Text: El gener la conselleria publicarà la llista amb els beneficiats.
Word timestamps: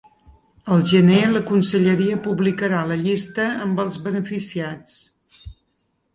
El 0.75 0.79
gener 0.91 1.19
la 1.33 1.41
conselleria 1.49 2.17
publicarà 2.29 2.81
la 2.93 2.99
llista 3.03 3.47
amb 3.67 3.83
els 3.85 4.01
beneficiats. 4.09 4.99